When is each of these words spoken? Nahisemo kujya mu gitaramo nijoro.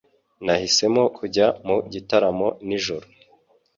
Nahisemo 0.45 1.03
kujya 1.17 1.47
mu 1.67 1.75
gitaramo 1.93 2.47
nijoro. 2.67 3.07